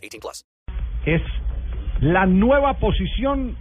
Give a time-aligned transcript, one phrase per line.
[0.00, 0.44] 18 plus.
[1.06, 1.22] es
[2.00, 3.56] la nueva posición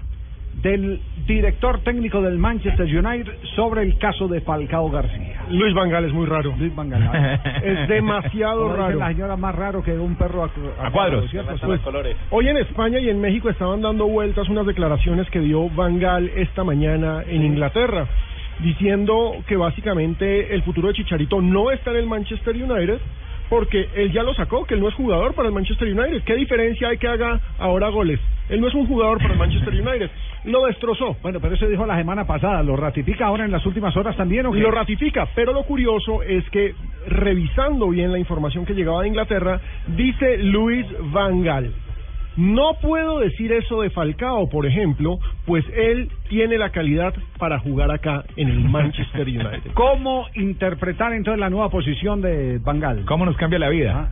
[0.61, 5.45] del director técnico del Manchester United sobre el caso de Falcao García.
[5.49, 6.53] Luis Vangal es muy raro.
[6.57, 7.39] Luis Van Gaal.
[7.63, 8.99] Es demasiado Como dice raro.
[8.99, 11.29] La señora más raro que un perro a, A cuadros.
[11.29, 11.55] ¿cierto?
[11.65, 11.81] Pues,
[12.31, 16.63] hoy en España y en México estaban dando vueltas unas declaraciones que dio Vangal esta
[16.63, 18.07] mañana en Inglaterra,
[18.59, 22.99] diciendo que básicamente el futuro de Chicharito no está en el Manchester United
[23.49, 26.23] porque él ya lo sacó, que él no es jugador para el Manchester United.
[26.23, 28.19] ¿Qué diferencia hay que haga ahora goles?
[28.49, 30.09] Él no es un jugador para el Manchester United.
[30.45, 31.17] Lo destrozó.
[31.21, 32.63] Bueno, pero eso dijo la semana pasada.
[32.63, 34.59] ¿Lo ratifica ahora en las últimas horas también o qué?
[34.59, 36.73] Lo ratifica, pero lo curioso es que
[37.07, 41.73] revisando bien la información que llegaba de Inglaterra, dice Luis Van Gaal,
[42.37, 47.91] no puedo decir eso de Falcao, por ejemplo, pues él tiene la calidad para jugar
[47.91, 49.71] acá en el Manchester United.
[49.73, 53.05] ¿Cómo interpretar entonces la nueva posición de Bangal?
[53.05, 54.11] ¿Cómo nos cambia la vida?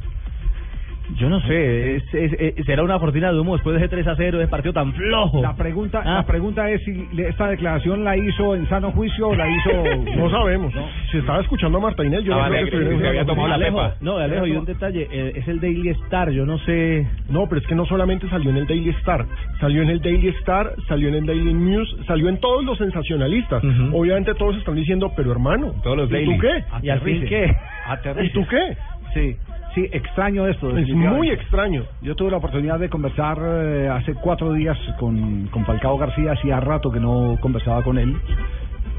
[1.16, 4.08] Yo no sé, es, es- es- será una cortina de humo después de ese 3
[4.08, 5.42] a 0, ese partido tan flojo.
[5.42, 6.16] La pregunta, Ah.
[6.16, 9.70] la pregunta es si le- esta declaración la hizo en sano juicio o la hizo...
[10.18, 10.74] No sabemos.
[11.12, 13.58] Si estaba escuchando a Marta Inés, yo Ah, no creo que que había tomado la
[13.58, 13.96] pepa.
[14.02, 17.08] No, Alejo, y un detalle, eh, es el Daily Star, yo no sé...
[17.30, 19.26] No, pero es que no solamente salió en el Daily Star,
[19.62, 23.64] salió en el Daily Star, salió en el Daily News, salió en todos los sensacionalistas.
[23.94, 26.36] Obviamente todos están diciendo, pero hermano, Todos los ¿y daily.
[26.36, 26.64] tú qué?
[26.84, 27.56] ¿Y al fin qué?
[27.88, 28.26] Aterrice.
[28.26, 28.78] ¿Y tú qué?
[29.14, 29.36] Sí,
[29.82, 30.70] sí, extraño esto.
[30.78, 31.84] Es muy extraño.
[32.02, 36.60] Yo tuve la oportunidad de conversar eh, hace cuatro días con, con Falcao García, hacía
[36.60, 38.16] rato que no conversaba con él.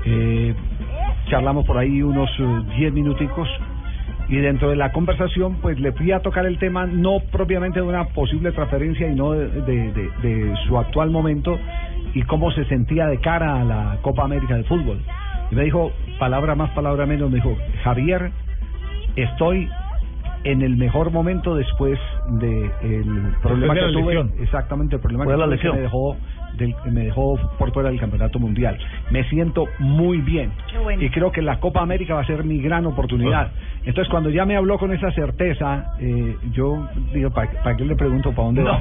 [0.05, 0.55] Eh,
[1.29, 3.49] charlamos por ahí unos eh, diez minuticos
[4.29, 7.87] y dentro de la conversación pues le fui a tocar el tema no propiamente de
[7.87, 11.59] una posible transferencia y no de, de- de- de su actual momento
[12.15, 14.99] y cómo se sentía de cara a la Copa América de Fútbol.
[15.51, 18.31] Y me dijo, palabra más, palabra menos, me dijo, Javier,
[19.17, 19.69] estoy
[20.45, 24.33] en el mejor momento después de el problema de que tuve lesión.
[24.41, 25.73] exactamente el problema que, la tuve lesión.
[25.73, 26.17] que me dejó
[26.59, 28.77] del, me dejó por fuera del campeonato mundial
[29.11, 30.51] me siento muy bien
[31.01, 33.53] y creo que la Copa América va a ser mi gran oportunidad
[33.85, 38.33] entonces cuando ya me habló con esa certeza eh, yo digo ¿para qué le pregunto
[38.35, 38.81] para dónde va?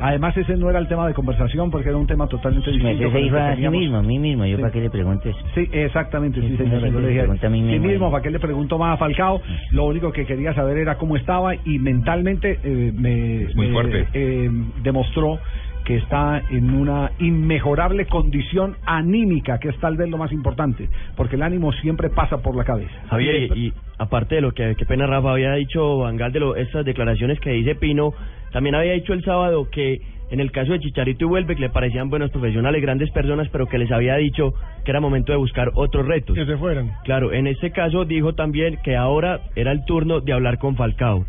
[0.00, 3.10] Además ese no era el tema de conversación porque era un tema totalmente Me distinto
[3.10, 4.62] se el dijo que a sí mismo, a mí mismo, yo Sí.
[4.62, 5.34] para qué le preguntes.
[5.54, 6.80] Sí, exactamente, sí, Sí, señora.
[6.86, 8.10] sí, Yo sí, le dije, a mí sí mismo, mismo, eh.
[8.12, 9.40] ¿para qué le preguntó más a Falcao?
[9.72, 11.78] Lo único que quería saber era cómo estaba y
[12.08, 14.06] mentalmente eh, me Es muy fuerte.
[14.14, 14.50] eh,
[14.82, 15.38] demostró
[15.84, 21.36] que está en una inmejorable condición anímica, que es tal vez lo más importante, porque
[21.36, 22.92] el ánimo siempre pasa por la cabeza.
[23.08, 26.56] Javier, y, y aparte de lo que, qué pena Rafa había dicho Vangal de lo,
[26.56, 28.12] estas declaraciones que dice Pino,
[28.52, 31.70] también había dicho el sábado que en el caso de Chicharito y Huelve, que le
[31.70, 34.52] parecían buenos profesionales, grandes personas, pero que les había dicho
[34.84, 36.36] que era momento de buscar otros retos.
[36.36, 36.90] Que se fueran.
[37.04, 41.24] Claro, en este caso dijo también que ahora era el turno de hablar con Falcao.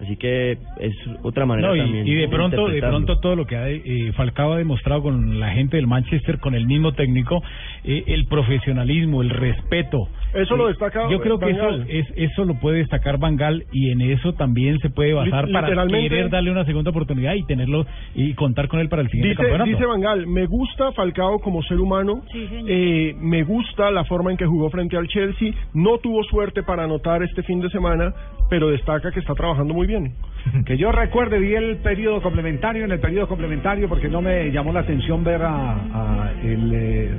[0.00, 2.06] Así que es otra manera No, y, también.
[2.08, 5.50] y de pronto, de pronto todo lo que ha, eh, Falcao ha demostrado con la
[5.50, 7.42] gente del Manchester, con el mismo técnico,
[7.84, 10.08] eh, el profesionalismo, el respeto.
[10.32, 13.64] Eso lo Eh, destaca Yo creo que Van eso, es, eso lo puede destacar Bangal
[13.72, 17.84] y en eso también se puede basar para querer darle una segunda oportunidad y tenerlo
[18.14, 19.70] y contar con él para el siguiente Dice, campeonato.
[19.70, 24.46] dice Vangal, me gusta Falcao como ser humano, eh, me gusta la forma en que
[24.46, 28.14] jugó frente al Chelsea, no tuvo suerte para anotar este fin de semana,
[28.50, 30.12] pero destaca que está trabajando muy bien.
[30.66, 34.72] Que yo recuerde, vi el periodo complementario, en el periodo complementario, porque no me llamó
[34.72, 37.10] la atención ver a, a el eh,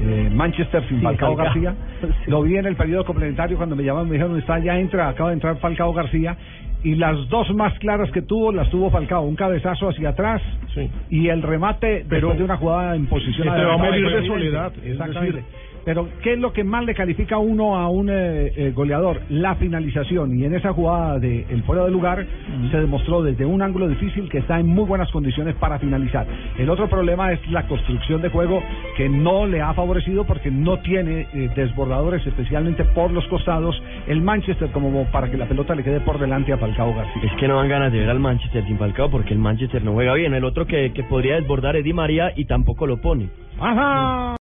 [0.00, 1.44] eh, Manchester sin Falcao Falcao.
[1.62, 1.74] García.
[2.26, 5.30] Lo vi en el periodo complementario cuando me llamaron, me dijeron, está, ya entra, acaba
[5.30, 6.36] de entrar Falcao García.
[6.82, 9.22] Y las dos más claras que tuvo, las tuvo Falcao.
[9.22, 10.42] Un cabezazo hacia atrás
[10.74, 10.90] Sí.
[11.08, 14.26] y el remate Pero- después de una jugada en posición Se va a morir de
[14.26, 15.42] soledad, es decir-
[15.84, 19.20] Pero, ¿qué es lo que más le califica a uno a un eh, eh, goleador?
[19.28, 20.38] La finalización.
[20.38, 22.26] Y en esa jugada de el fuera de lugar
[22.70, 26.26] se demostró desde un ángulo difícil que está en muy buenas condiciones para finalizar.
[26.58, 28.62] El otro problema es la construcción de juego
[28.96, 34.22] que no le ha favorecido porque no tiene eh, desbordadores, especialmente por los costados, el
[34.22, 37.22] Manchester como para que la pelota le quede por delante a Falcao García.
[37.24, 39.92] Es que no dan ganas de ver al Manchester sin Falcao porque el Manchester no
[39.92, 40.32] juega bien.
[40.34, 43.28] El otro que, que podría desbordar es Di María y tampoco lo pone.
[43.60, 44.24] ¡Ajá!